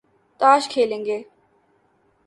تاش 0.39 0.63
کھیلیں 0.71 1.03
گے 1.05 1.17